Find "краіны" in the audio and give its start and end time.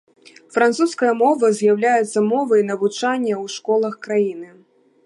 4.09-4.49